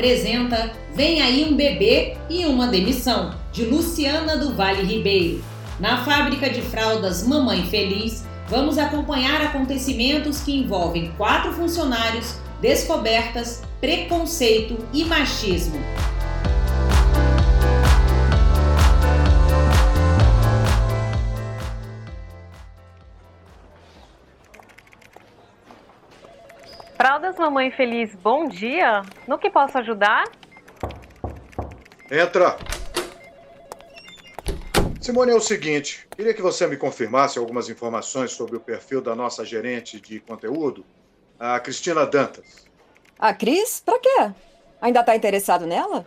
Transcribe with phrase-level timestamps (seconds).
[0.00, 5.44] apresenta Vem aí um bebê e uma demissão, de Luciana do Vale Ribeiro.
[5.78, 14.78] Na fábrica de fraldas Mamãe Feliz, vamos acompanhar acontecimentos que envolvem quatro funcionários, descobertas, preconceito
[14.92, 15.78] e machismo.
[27.40, 29.00] Mamãe Feliz, bom dia.
[29.26, 30.30] No que posso ajudar?
[32.10, 32.58] Entra.
[35.00, 39.14] Simone, é o seguinte, queria que você me confirmasse algumas informações sobre o perfil da
[39.14, 40.84] nossa gerente de conteúdo,
[41.38, 42.68] a Cristina Dantas.
[43.18, 43.80] A Cris?
[43.80, 44.32] Pra quê?
[44.78, 46.06] Ainda tá interessado nela?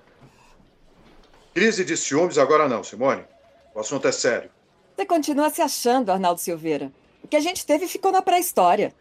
[1.55, 3.25] Crise de ciúmes agora não, Simone.
[3.73, 4.51] O assunto é sério.
[4.95, 6.91] Você continua se achando, Arnaldo Silveira.
[7.23, 8.93] O que a gente teve ficou na pré-história.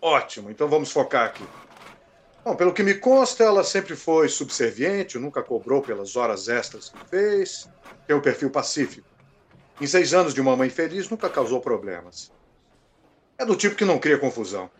[0.00, 1.44] Ótimo, então vamos focar aqui.
[2.44, 7.04] Bom, pelo que me consta, ela sempre foi subserviente, nunca cobrou pelas horas extras que
[7.08, 7.68] fez,
[8.06, 9.06] tem um perfil pacífico.
[9.80, 12.32] Em seis anos de uma mãe feliz, nunca causou problemas.
[13.36, 14.70] É do tipo que não cria confusão.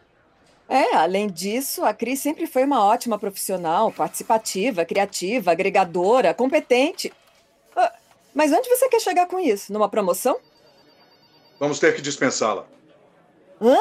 [0.68, 7.12] É, além disso, a Cris sempre foi uma ótima profissional, participativa, criativa, agregadora, competente.
[7.76, 7.92] Ah,
[8.34, 9.72] mas onde você quer chegar com isso?
[9.72, 10.38] Numa promoção?
[11.60, 12.66] Vamos ter que dispensá-la.
[13.60, 13.76] Hã?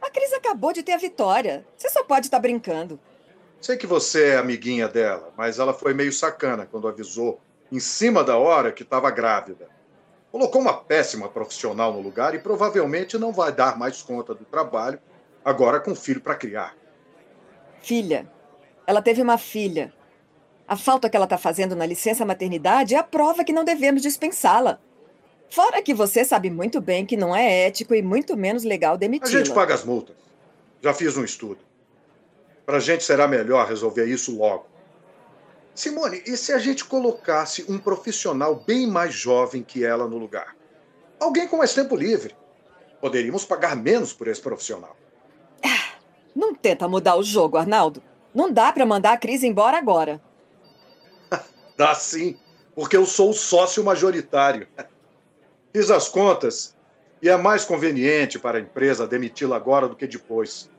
[0.00, 1.66] A Cris acabou de ter a vitória.
[1.76, 2.98] Você só pode estar tá brincando.
[3.60, 8.22] Sei que você é amiguinha dela, mas ela foi meio sacana quando avisou, em cima
[8.22, 9.68] da hora, que estava grávida.
[10.30, 15.00] Colocou uma péssima profissional no lugar e provavelmente não vai dar mais conta do trabalho,
[15.44, 16.76] agora com filho para criar.
[17.82, 18.30] Filha.
[18.86, 19.92] Ela teve uma filha.
[20.66, 24.02] A falta que ela está fazendo na licença maternidade é a prova que não devemos
[24.02, 24.80] dispensá-la.
[25.50, 29.34] Fora que você sabe muito bem que não é ético e muito menos legal demitir.
[29.34, 30.16] A gente paga as multas.
[30.82, 31.58] Já fiz um estudo.
[32.66, 34.66] Pra gente será melhor resolver isso logo.
[35.74, 40.56] Simone, e se a gente colocasse um profissional bem mais jovem que ela no lugar?
[41.18, 42.36] Alguém com mais tempo livre.
[43.00, 44.96] Poderíamos pagar menos por esse profissional.
[45.64, 45.94] Ah,
[46.34, 48.02] não tenta mudar o jogo, Arnaldo.
[48.34, 50.20] Não dá para mandar a Cris embora agora.
[51.76, 52.36] dá sim,
[52.74, 54.66] porque eu sou o sócio majoritário.
[55.72, 56.74] Fiz as contas
[57.20, 60.70] e é mais conveniente para a empresa demiti-la agora do que depois.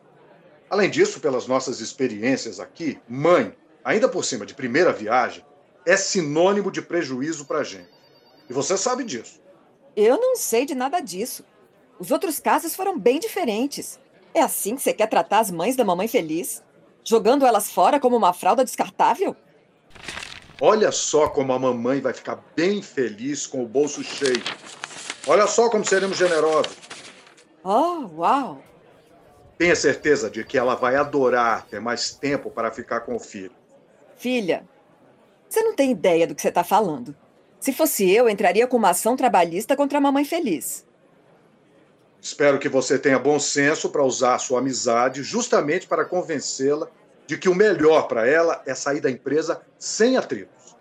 [0.69, 5.45] Além disso, pelas nossas experiências aqui, mãe, ainda por cima de primeira viagem,
[5.85, 7.89] é sinônimo de prejuízo para a gente.
[8.49, 9.39] E você sabe disso.
[9.95, 11.43] Eu não sei de nada disso.
[11.99, 13.99] Os outros casos foram bem diferentes.
[14.33, 16.63] É assim que você quer tratar as mães da mamãe feliz?
[17.03, 19.35] Jogando elas fora como uma fralda descartável?
[20.61, 24.43] Olha só como a mamãe vai ficar bem feliz com o bolso cheio.
[25.25, 26.75] Olha só como seremos generosos.
[27.63, 28.61] Oh, uau!
[29.57, 33.51] Tenha certeza de que ela vai adorar ter mais tempo para ficar com o filho.
[34.17, 34.65] Filha,
[35.47, 37.15] você não tem ideia do que você está falando.
[37.59, 40.85] Se fosse eu, entraria com uma ação trabalhista contra a mamãe feliz.
[42.21, 46.89] Espero que você tenha bom senso para usar sua amizade justamente para convencê-la
[47.29, 50.75] de que o melhor para ela é sair da empresa sem atritos.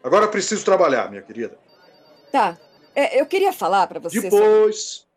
[0.00, 1.58] Agora preciso trabalhar, minha querida.
[2.30, 2.56] Tá.
[2.94, 4.20] É, eu queria falar para você.
[4.20, 4.76] Depois.
[4.78, 5.10] Sobre...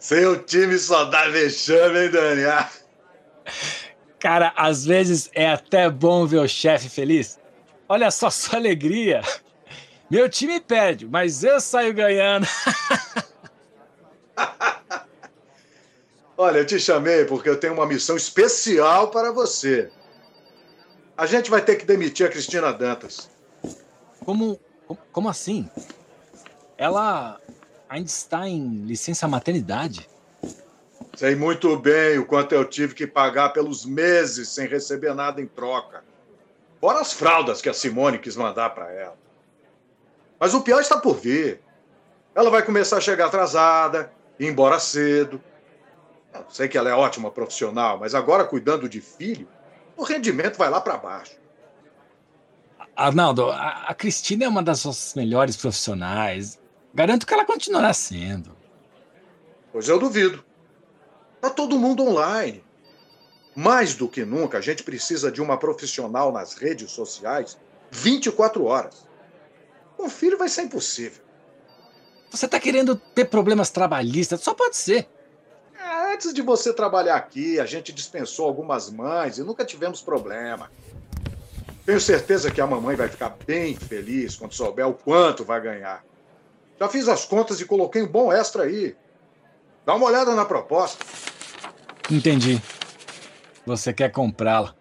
[0.00, 2.42] Seu time só dá vexame, hein, Dani?
[4.18, 7.38] Cara, às vezes é até bom ver o chefe feliz.
[7.88, 9.22] Olha só sua alegria.
[10.10, 12.46] Meu time perde, mas eu saio ganhando.
[16.38, 19.90] Olha, eu te chamei porque eu tenho uma missão especial para você.
[21.16, 23.30] A gente vai ter que demitir a Cristina Dantas.
[24.22, 24.60] Como,
[25.10, 25.68] como assim?
[26.76, 27.40] Ela
[27.88, 30.06] ainda está em licença maternidade?
[31.16, 35.46] Sei muito bem o quanto eu tive que pagar pelos meses sem receber nada em
[35.46, 36.04] troca.
[36.78, 39.16] Fora as fraldas que a Simone quis mandar para ela.
[40.38, 41.62] Mas o pior está por vir.
[42.34, 45.40] Ela vai começar a chegar atrasada, ir embora cedo.
[46.34, 49.48] Eu sei que ela é ótima profissional, mas agora cuidando de filho,
[49.96, 51.38] o rendimento vai lá para baixo.
[52.94, 56.58] Arnaldo, a, a Cristina é uma das suas melhores profissionais.
[56.92, 58.54] Garanto que ela continuará sendo.
[59.72, 60.45] Pois eu duvido.
[61.46, 62.64] Está todo mundo online.
[63.54, 67.56] Mais do que nunca, a gente precisa de uma profissional nas redes sociais
[67.88, 69.06] 24 horas.
[69.96, 71.22] Com filho vai ser impossível.
[72.32, 74.40] Você está querendo ter problemas trabalhistas?
[74.40, 75.08] Só pode ser.
[75.78, 80.68] É, antes de você trabalhar aqui, a gente dispensou algumas mães e nunca tivemos problema.
[81.84, 86.04] Tenho certeza que a mamãe vai ficar bem feliz quando souber o quanto vai ganhar.
[86.80, 88.96] Já fiz as contas e coloquei um bom extra aí.
[89.86, 91.06] Dá uma olhada na proposta.
[92.10, 92.62] Entendi.
[93.64, 94.74] Você quer comprá-la.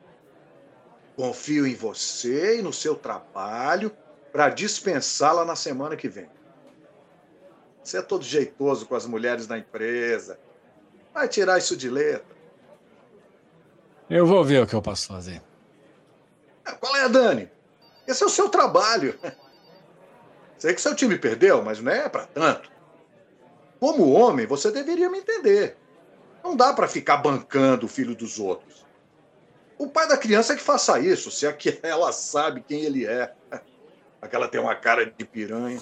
[1.16, 3.92] Confio em você e no seu trabalho
[4.32, 6.30] para dispensá-la na semana que vem.
[7.84, 10.40] Você é todo jeitoso com as mulheres da empresa.
[11.14, 12.36] Vai tirar isso de letra.
[14.10, 15.42] Eu vou ver o que eu posso fazer.
[16.80, 17.50] Qual é, Dani?
[18.08, 19.18] Esse é o seu trabalho.
[20.58, 22.72] Sei que seu time perdeu, mas não é para tanto.
[23.80, 25.78] Como homem, você deveria me entender.
[26.46, 28.86] Não dá para ficar bancando o filho dos outros.
[29.80, 33.04] O pai da criança é que faça isso, se é que ela sabe quem ele
[33.04, 33.34] é.
[34.22, 35.82] Aquela tem uma cara de piranha.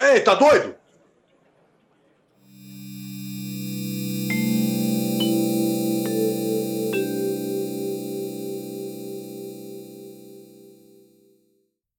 [0.00, 0.76] Ei, tá doido?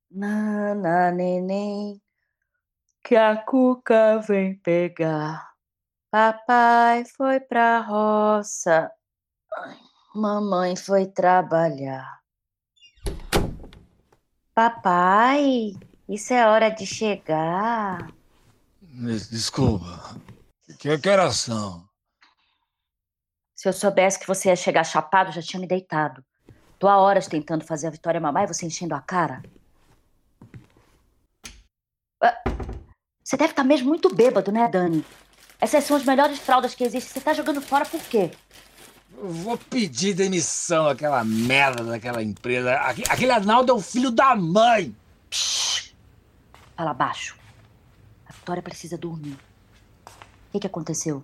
[0.09, 2.01] Nana neném,
[3.03, 5.48] que a cuca vem pegar.
[6.11, 8.91] Papai foi pra roça,
[10.15, 12.19] mamãe foi trabalhar.
[14.55, 15.73] Papai,
[16.07, 18.11] isso é hora de chegar.
[18.81, 20.19] Desculpa.
[20.79, 21.87] Que, que horas são?
[23.55, 26.25] Se eu soubesse que você ia chegar chapado, já tinha me deitado.
[26.79, 29.43] Tô há horas tentando fazer a Vitória mamar e você enchendo a cara.
[32.23, 32.41] Ah,
[33.23, 35.05] Você deve estar mesmo muito bêbado, né, Dani?
[35.59, 37.11] Essas são as melhores fraldas que existem.
[37.11, 38.31] Você tá jogando fora por quê?
[39.17, 42.73] Eu vou pedir demissão daquela merda daquela empresa.
[42.75, 44.95] Aque- Aquele Arnaldo é o filho da mãe.
[45.29, 45.93] Psh!
[46.77, 47.35] Fala baixo.
[48.27, 49.37] A Vitória precisa dormir.
[50.07, 51.23] O que, que aconteceu?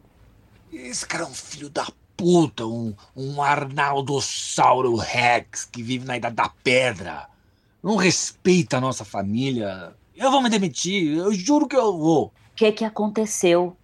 [0.73, 1.87] Esse cara é um filho da
[2.17, 7.27] puta, um, um Arnaldossauro Rex que vive na Idade da Pedra.
[7.81, 9.95] Não respeita a nossa família.
[10.15, 12.25] Eu vou me demitir, eu juro que eu vou.
[12.25, 13.77] O que, que aconteceu?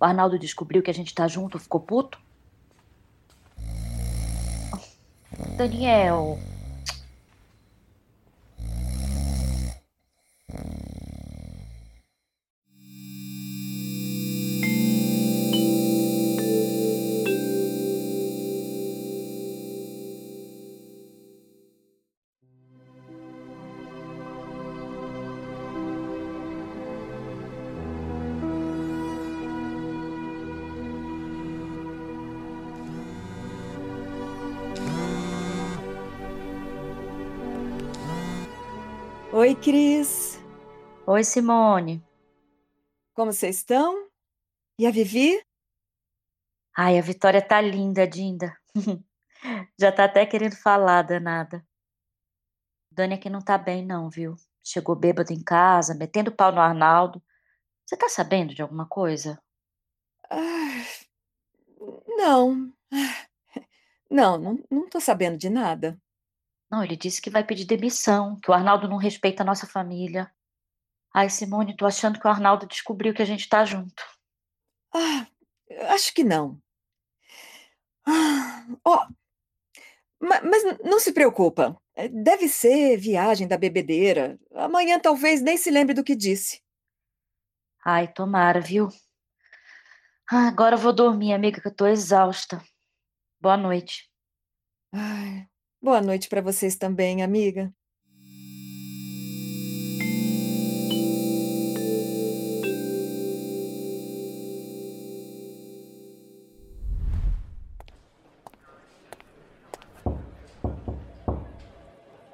[0.00, 2.18] O Arnaldo descobriu que a gente tá junto, ficou puto?
[5.58, 6.38] Daniel.
[39.40, 40.38] Oi, Cris.
[41.06, 42.06] Oi, Simone.
[43.14, 44.06] Como vocês estão?
[44.78, 45.42] E a Vivi?
[46.76, 48.54] Ai, a Vitória tá linda, Dinda.
[49.80, 51.66] Já tá até querendo falar, danada.
[52.92, 54.36] Dani aqui não tá bem, não, viu?
[54.62, 57.22] Chegou bêbado em casa, metendo pau no Arnaldo.
[57.86, 59.42] Você tá sabendo de alguma coisa?
[60.30, 60.84] Ah,
[62.06, 62.70] não.
[62.92, 63.26] Ah,
[64.10, 65.98] Não, não, não tô sabendo de nada.
[66.70, 70.32] Não, ele disse que vai pedir demissão, que o Arnaldo não respeita a nossa família.
[71.14, 74.04] Ai, Simone, tô achando que o Arnaldo descobriu que a gente tá junto.
[74.94, 75.26] Ah,
[75.94, 76.60] acho que não.
[78.06, 78.66] Ah,
[80.20, 81.76] ma- mas, n- não se preocupa.
[81.94, 84.38] É, Deve ser viagem da bebedeira.
[84.54, 86.60] Amanhã talvez nem se lembre do que disse.
[87.84, 88.88] Ai, tomara, viu?
[90.30, 92.62] Ah, agora eu vou dormir, amiga, que eu tô exausta.
[93.40, 94.10] Boa noite.
[94.92, 95.48] Ai,
[95.82, 97.72] boa noite para vocês também, amiga.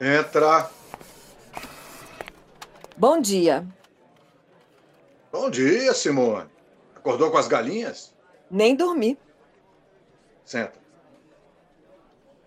[0.01, 0.71] Entra.
[2.97, 3.67] Bom dia.
[5.33, 6.49] Bom dia, Simone.
[6.95, 8.15] Acordou com as galinhas?
[8.51, 9.19] Nem dormi.
[10.45, 10.86] Senta.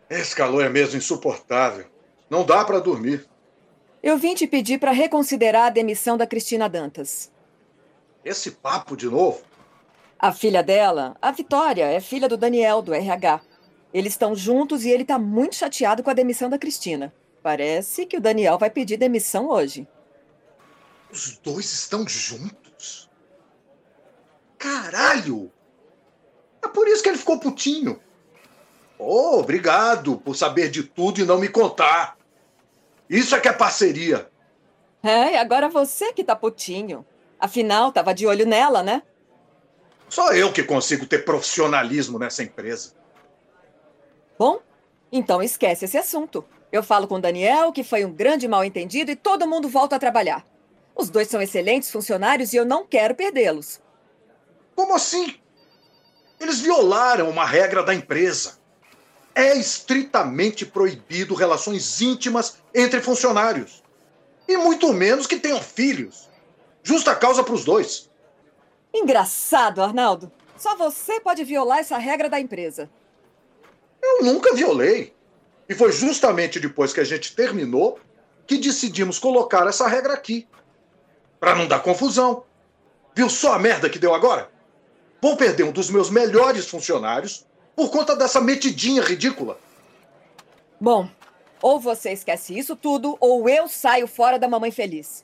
[0.10, 1.86] Esse calor é mesmo insuportável.
[2.30, 3.28] Não dá para dormir.
[4.01, 7.32] Eu vim te pedir para reconsiderar a demissão da Cristina Dantas.
[8.25, 9.42] Esse papo de novo?
[10.18, 13.42] A filha dela, a Vitória, é filha do Daniel, do RH.
[13.94, 17.13] Eles estão juntos e ele está muito chateado com a demissão da Cristina.
[17.42, 19.88] Parece que o Daniel vai pedir demissão hoje.
[21.12, 23.10] Os dois estão juntos?
[24.58, 25.51] Caralho!
[26.63, 28.00] É por isso que ele ficou putinho.
[29.00, 32.18] Oh, obrigado por saber de tudo e não me contar.
[33.10, 34.29] Isso é que é parceria.
[35.01, 37.06] É, e agora você que tá putinho.
[37.39, 39.01] Afinal, tava de olho nela, né?
[40.10, 42.94] Só eu que consigo ter profissionalismo nessa empresa.
[44.38, 44.60] Bom,
[45.10, 46.44] então esquece esse assunto.
[46.70, 50.00] Eu falo com o Daniel, que foi um grande mal-entendido, e todo mundo volta a
[50.00, 50.46] trabalhar.
[50.94, 53.82] Os dois são excelentes funcionários e eu não quero perdê-los.
[54.75, 55.39] Como assim?
[56.39, 58.59] Eles violaram uma regra da empresa.
[59.39, 63.81] É estritamente proibido relações íntimas entre funcionários.
[64.46, 66.29] E muito menos que tenham filhos.
[66.84, 68.10] Justa causa para os dois.
[68.93, 70.29] Engraçado, Arnaldo.
[70.58, 72.89] Só você pode violar essa regra da empresa.
[74.03, 75.15] Eu nunca violei.
[75.69, 77.98] E foi justamente depois que a gente terminou
[78.46, 80.50] que decidimos colocar essa regra aqui.
[81.39, 82.43] Para não dar confusão.
[83.15, 84.51] Viu só a merda que deu agora?
[85.22, 87.48] Vou perder um dos meus melhores funcionários
[87.79, 89.57] por conta dessa metidinha ridícula.
[90.81, 91.09] Bom,
[91.62, 95.24] ou você esquece isso tudo, ou eu saio fora da Mamãe Feliz.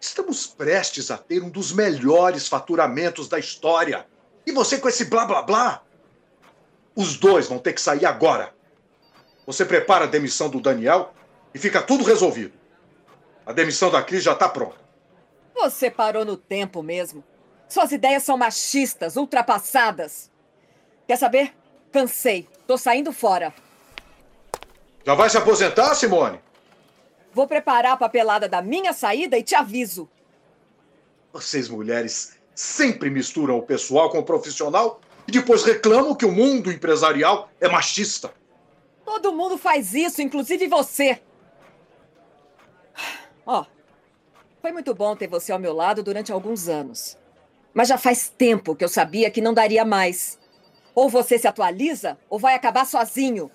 [0.00, 4.08] Estamos prestes a ter um dos melhores faturamentos da história.
[4.44, 5.82] E você com esse blá blá blá?
[6.96, 8.52] Os dois vão ter que sair agora.
[9.46, 11.14] Você prepara a demissão do Daniel
[11.54, 12.54] e fica tudo resolvido.
[13.46, 14.80] A demissão da Cris já está pronta.
[15.54, 17.22] Você parou no tempo mesmo.
[17.68, 20.34] Suas ideias são machistas, ultrapassadas.
[21.06, 21.54] Quer saber?
[21.92, 22.48] Cansei.
[22.66, 23.54] Tô saindo fora.
[25.04, 26.40] Já vai se aposentar, Simone?
[27.32, 30.08] Vou preparar a papelada da minha saída e te aviso.
[31.32, 36.72] Vocês mulheres sempre misturam o pessoal com o profissional e depois reclamam que o mundo
[36.72, 38.32] empresarial é machista.
[39.04, 41.20] Todo mundo faz isso, inclusive você.
[43.44, 43.66] Ó, oh,
[44.60, 47.16] foi muito bom ter você ao meu lado durante alguns anos.
[47.72, 50.38] Mas já faz tempo que eu sabia que não daria mais.
[50.96, 53.50] Ou você se atualiza, ou vai acabar sozinho.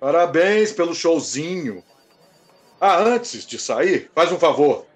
[0.00, 1.84] Parabéns pelo showzinho.
[2.80, 4.86] Ah, antes de sair, faz um favor.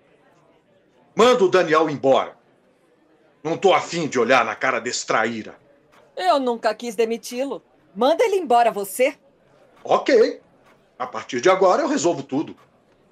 [1.14, 2.36] Manda o Daniel embora.
[3.44, 5.54] Não tô afim de olhar na cara desse traíra.
[6.16, 7.62] Eu nunca quis demiti-lo.
[7.94, 9.16] Manda ele embora, você.
[9.84, 10.40] Ok.
[10.98, 12.56] A partir de agora eu resolvo tudo.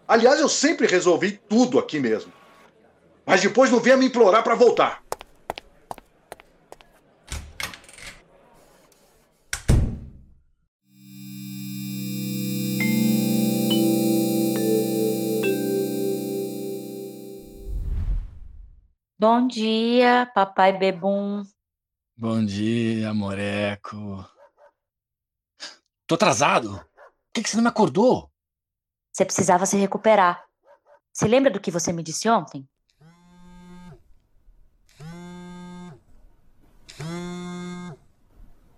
[0.08, 2.32] Aliás, eu sempre resolvi tudo aqui mesmo.
[3.24, 5.01] Mas depois não venha me implorar para voltar.
[19.22, 21.44] Bom dia, papai bebum.
[22.16, 23.96] Bom dia, moreco.
[26.08, 26.70] Tô atrasado.
[26.72, 28.28] Por que, que você não me acordou?
[29.12, 30.44] Você precisava se recuperar.
[31.12, 32.68] Se lembra do que você me disse ontem?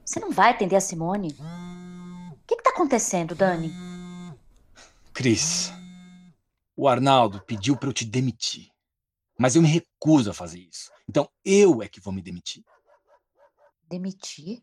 [0.05, 1.35] Você não vai atender a Simone?
[2.33, 3.73] O que, está acontecendo, Dani?
[5.15, 5.73] Cris,
[6.77, 8.74] o Arnaldo pediu para eu te demitir.
[9.39, 10.91] Mas eu me recuso a fazer isso.
[11.09, 12.65] Então eu é que vou me demitir.
[13.89, 14.63] Demitir?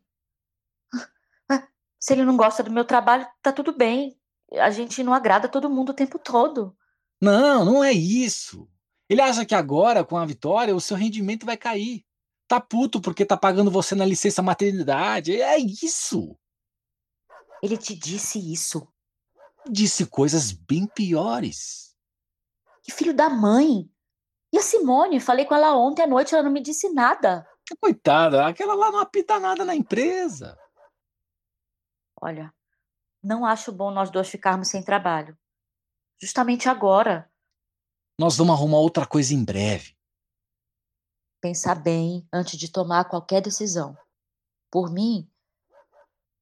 [1.49, 1.67] Ah,
[1.99, 4.17] se ele não gosta do meu trabalho, tá tudo bem.
[4.53, 6.75] A gente não agrada todo mundo o tempo todo.
[7.21, 8.67] Não, não é isso.
[9.07, 12.05] Ele acha que agora, com a vitória, o seu rendimento vai cair.
[12.47, 15.39] Tá puto porque tá pagando você na licença maternidade.
[15.39, 16.37] É isso.
[17.61, 18.87] Ele te disse isso.
[19.69, 21.93] Disse coisas bem piores.
[22.81, 23.90] Que filho da mãe.
[24.53, 25.19] E a Simone?
[25.19, 27.47] Falei com ela ontem à noite, ela não me disse nada.
[27.79, 30.57] Coitada, aquela lá não apita nada na empresa.
[32.21, 32.53] Olha,
[33.23, 35.37] não acho bom nós dois ficarmos sem trabalho.
[36.21, 37.31] Justamente agora.
[38.19, 39.95] Nós vamos arrumar outra coisa em breve
[41.41, 43.97] pensar bem antes de tomar qualquer decisão.
[44.71, 45.27] Por mim,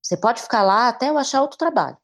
[0.04, 1.98] você pode ficar lá até eu achar outro trabalho.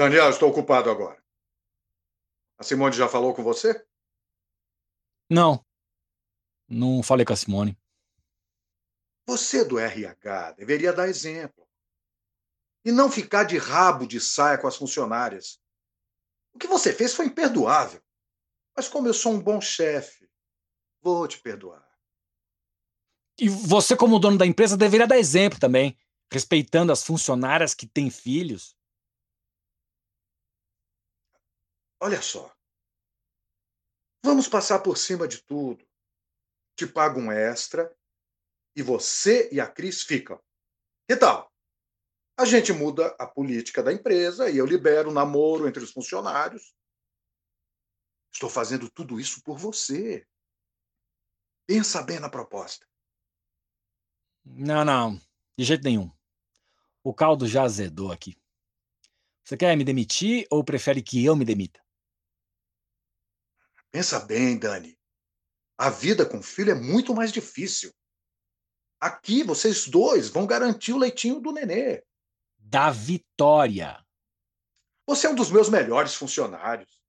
[0.00, 1.22] Daniel, estou ocupado agora.
[2.56, 3.84] A Simone já falou com você?
[5.28, 5.62] Não.
[6.66, 7.78] Não falei com a Simone.
[9.26, 11.68] Você do RH deveria dar exemplo.
[12.82, 15.60] E não ficar de rabo de saia com as funcionárias.
[16.54, 18.00] O que você fez foi imperdoável.
[18.74, 20.30] Mas como eu sou um bom chefe,
[21.02, 21.86] vou te perdoar.
[23.38, 25.94] E você, como dono da empresa, deveria dar exemplo também,
[26.32, 28.79] respeitando as funcionárias que têm filhos.
[32.00, 32.50] Olha só.
[34.24, 35.86] Vamos passar por cima de tudo.
[36.74, 37.94] Te pago um extra
[38.74, 40.42] e você e a Cris ficam.
[41.06, 41.52] Que tal?
[42.38, 46.74] A gente muda a política da empresa e eu libero o namoro entre os funcionários.
[48.32, 50.26] Estou fazendo tudo isso por você.
[51.66, 52.86] Pensa bem na proposta.
[54.42, 55.20] Não, não.
[55.56, 56.10] De jeito nenhum.
[57.04, 58.40] O caldo já azedou aqui.
[59.44, 61.84] Você quer me demitir ou prefere que eu me demita?
[63.90, 64.98] Pensa bem, Dani.
[65.76, 67.92] A vida com filho é muito mais difícil.
[69.00, 72.04] Aqui, vocês dois vão garantir o leitinho do nenê.
[72.58, 74.04] Da Vitória.
[75.06, 77.00] Você é um dos meus melhores funcionários.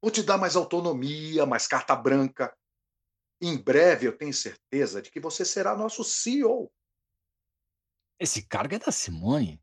[0.00, 2.56] Vou te dar mais autonomia, mais carta branca.
[3.40, 6.72] Em breve, eu tenho certeza de que você será nosso CEO.
[8.18, 9.60] Esse cargo é da Simone?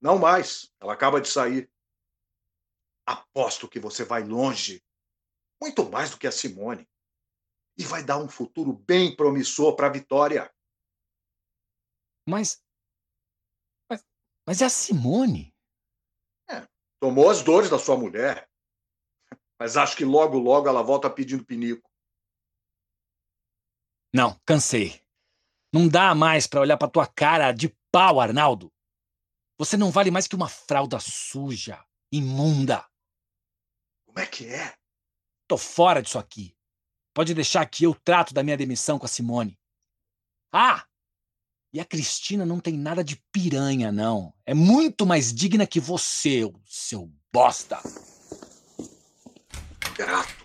[0.00, 0.72] Não mais.
[0.80, 1.70] Ela acaba de sair.
[3.04, 4.82] Aposto que você vai longe.
[5.62, 6.88] Muito mais do que a Simone.
[7.78, 10.52] E vai dar um futuro bem promissor para a Vitória.
[12.28, 12.62] Mas.
[13.90, 14.04] Mas,
[14.46, 15.54] mas é a Simone?
[16.48, 16.66] É,
[17.00, 18.48] tomou as dores da sua mulher.
[19.58, 21.90] Mas acho que logo, logo ela volta pedindo pinico.
[24.12, 25.04] Não, cansei.
[25.72, 28.72] Não dá mais para olhar para tua cara de pau, Arnaldo.
[29.58, 32.88] Você não vale mais que uma fralda suja, imunda.
[34.06, 34.79] Como é que é?
[35.50, 36.54] Tô fora disso aqui.
[37.12, 39.58] Pode deixar que eu trato da minha demissão com a Simone.
[40.52, 40.84] Ah!
[41.74, 44.32] E a Cristina não tem nada de piranha, não.
[44.46, 47.80] É muito mais digna que você, seu bosta.
[49.96, 50.39] Grato.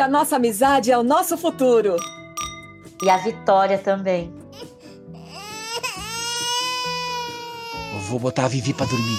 [0.00, 1.96] À nossa amizade e ao nosso futuro.
[3.02, 4.32] E a Vitória também.
[7.92, 9.18] Eu vou botar a Vivi pra dormir.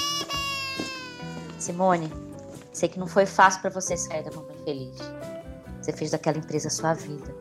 [1.60, 2.12] Simone,
[2.74, 4.98] sei que não foi fácil para você sair da Mamãe Feliz.
[5.80, 7.36] Você fez daquela empresa sua vida.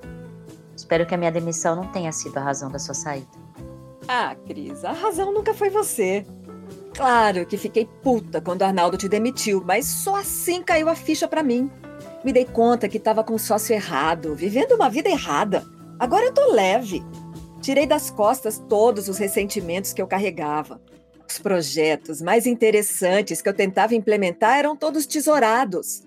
[0.77, 3.27] Espero que a minha demissão não tenha sido a razão da sua saída.
[4.07, 6.27] Ah, Cris, a razão nunca foi você.
[6.95, 11.43] Claro que fiquei puta quando Arnaldo te demitiu, mas só assim caiu a ficha pra
[11.43, 11.71] mim.
[12.23, 15.65] Me dei conta que estava com o sócio errado, vivendo uma vida errada.
[15.99, 17.03] Agora eu tô leve.
[17.63, 20.81] Tirei das costas todos os ressentimentos que eu carregava.
[21.29, 26.03] Os projetos mais interessantes que eu tentava implementar eram todos tesourados.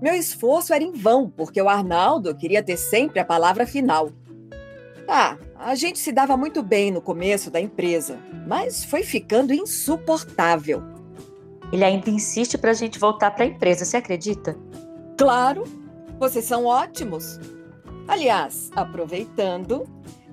[0.00, 4.10] Meu esforço era em vão, porque o Arnaldo queria ter sempre a palavra final.
[5.08, 10.82] Ah, a gente se dava muito bem no começo da empresa, mas foi ficando insuportável.
[11.72, 14.56] Ele ainda insiste pra gente voltar pra empresa, você acredita?
[15.18, 15.64] Claro,
[16.16, 17.40] vocês são ótimos.
[18.06, 19.84] Aliás, aproveitando,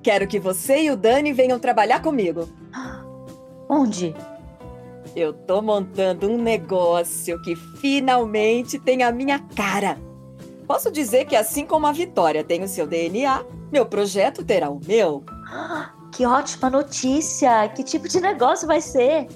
[0.03, 2.47] quero que você e o Dani venham trabalhar comigo.
[3.67, 4.15] Onde?
[5.15, 9.97] Eu tô montando um negócio que finalmente tem a minha cara.
[10.67, 14.79] Posso dizer que assim como a Vitória tem o seu DNA, meu projeto terá o
[14.85, 15.23] meu.
[16.11, 17.67] Que ótima notícia!
[17.69, 19.27] Que tipo de negócio vai ser?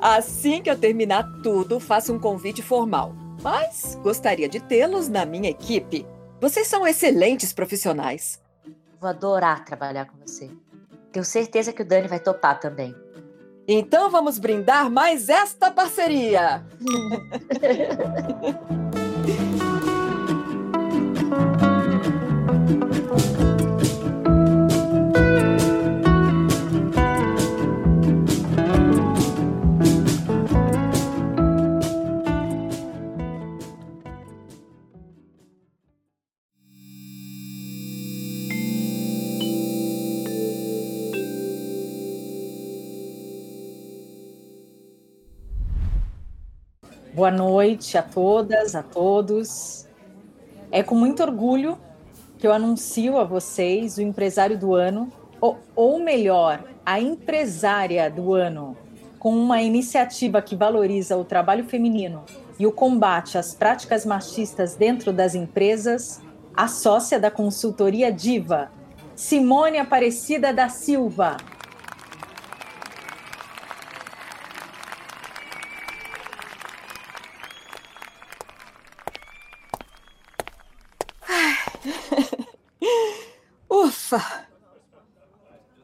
[0.00, 3.14] Assim que eu terminar tudo, faço um convite formal.
[3.42, 6.06] Mas gostaria de tê-los na minha equipe.
[6.40, 8.40] Vocês são excelentes profissionais.
[9.00, 10.50] Vou adorar trabalhar com você.
[11.10, 12.94] Tenho certeza que o Dani vai topar também.
[13.66, 16.64] Então vamos brindar mais esta parceria.
[47.12, 49.84] Boa noite a todas, a todos.
[50.70, 51.76] É com muito orgulho
[52.38, 58.32] que eu anuncio a vocês o empresário do ano, ou, ou melhor, a empresária do
[58.32, 58.76] ano,
[59.18, 62.24] com uma iniciativa que valoriza o trabalho feminino
[62.60, 66.22] e o combate às práticas machistas dentro das empresas,
[66.54, 68.70] a sócia da consultoria Diva,
[69.16, 71.38] Simone Aparecida da Silva.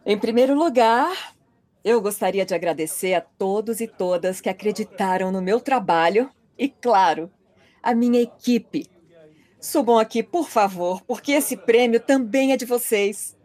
[0.09, 1.35] Em primeiro lugar,
[1.83, 7.29] eu gostaria de agradecer a todos e todas que acreditaram no meu trabalho e, claro,
[7.83, 8.89] a minha equipe.
[9.61, 13.37] Subam aqui, por favor, porque esse prêmio também é de vocês.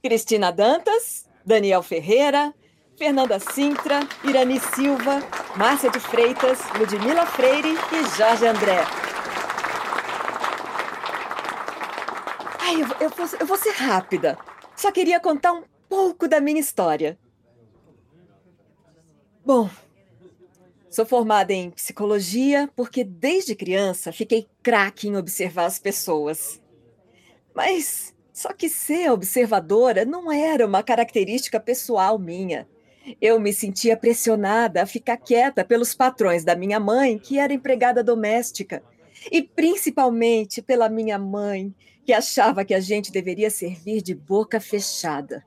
[0.00, 2.54] Cristina Dantas, Daniel Ferreira,
[2.96, 5.20] Fernanda Sintra, Irani Silva,
[5.56, 8.84] Márcia de Freitas, Ludmila Freire e Jorge André.
[12.60, 14.38] Ai, eu, eu, eu vou ser rápida.
[14.76, 17.18] Só queria contar um pouco da minha história.
[19.44, 19.70] Bom,
[20.90, 26.60] sou formada em psicologia porque desde criança fiquei craque em observar as pessoas.
[27.54, 32.68] Mas só que ser observadora não era uma característica pessoal minha.
[33.20, 38.04] Eu me sentia pressionada a ficar quieta pelos patrões da minha mãe, que era empregada
[38.04, 38.82] doméstica,
[39.32, 41.74] e principalmente pela minha mãe,
[42.04, 45.44] que achava que a gente deveria servir de boca fechada.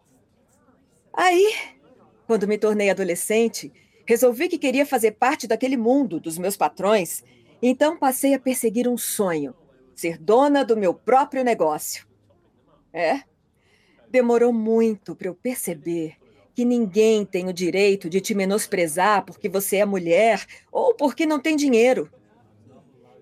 [1.13, 1.53] Aí,
[2.25, 3.71] quando me tornei adolescente,
[4.05, 7.23] resolvi que queria fazer parte daquele mundo dos meus patrões,
[7.61, 9.53] então passei a perseguir um sonho:
[9.95, 12.07] ser dona do meu próprio negócio.
[12.93, 13.21] É,
[14.09, 16.15] demorou muito para eu perceber
[16.53, 21.39] que ninguém tem o direito de te menosprezar porque você é mulher ou porque não
[21.39, 22.11] tem dinheiro.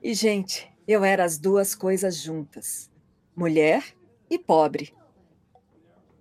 [0.02, 2.90] E, gente, eu era as duas coisas juntas:
[3.36, 3.84] mulher
[4.30, 4.94] e pobre.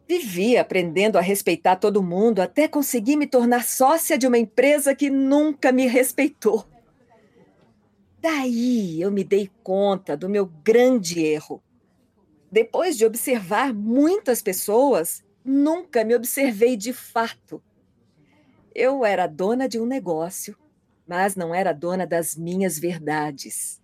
[0.09, 5.11] Vivia aprendendo a respeitar todo mundo até conseguir me tornar sócia de uma empresa que
[5.11, 6.67] nunca me respeitou.
[8.19, 11.63] Daí eu me dei conta do meu grande erro.
[12.51, 17.63] Depois de observar muitas pessoas, nunca me observei de fato.
[18.75, 20.57] Eu era dona de um negócio,
[21.07, 23.79] mas não era dona das minhas verdades.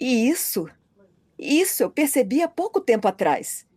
[0.00, 0.70] E isso,
[1.38, 3.67] isso eu percebi há pouco tempo atrás.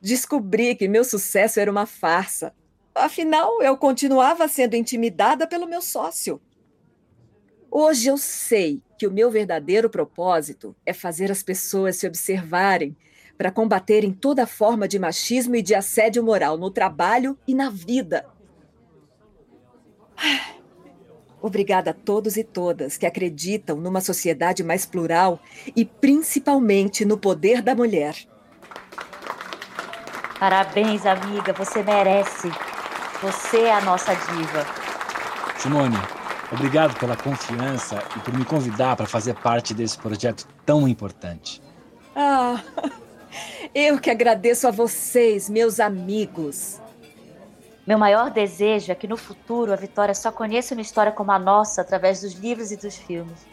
[0.00, 2.54] Descobri que meu sucesso era uma farsa.
[2.94, 6.40] Afinal, eu continuava sendo intimidada pelo meu sócio.
[7.70, 12.96] Hoje eu sei que o meu verdadeiro propósito é fazer as pessoas se observarem
[13.36, 18.26] para combaterem toda forma de machismo e de assédio moral no trabalho e na vida.
[21.40, 25.40] Obrigada a todos e todas que acreditam numa sociedade mais plural
[25.74, 28.14] e principalmente no poder da mulher.
[30.40, 32.50] Parabéns, amiga, você merece.
[33.20, 34.66] Você é a nossa diva.
[35.58, 35.98] Simone,
[36.50, 41.60] obrigado pela confiança e por me convidar para fazer parte desse projeto tão importante.
[42.16, 42.58] Ah,
[43.74, 46.80] eu que agradeço a vocês, meus amigos.
[47.86, 51.38] Meu maior desejo é que no futuro a Vitória só conheça uma história como a
[51.38, 53.46] nossa através dos livros e dos filmes.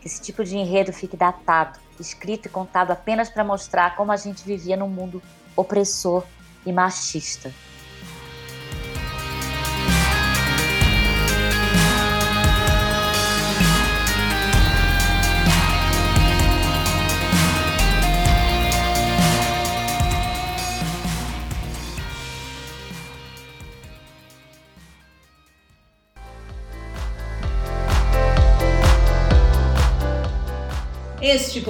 [0.00, 4.16] Que esse tipo de enredo fique datado, escrito e contado apenas para mostrar como a
[4.16, 5.20] gente vivia num mundo
[5.56, 6.24] opressor
[6.64, 7.52] e machista.